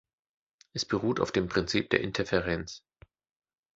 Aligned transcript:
Es 0.73 0.83
beruht 0.83 1.19
auf 1.19 1.31
dem 1.31 1.47
Prinzip 1.47 1.91
der 1.91 2.01
Interferenz. 2.01 2.81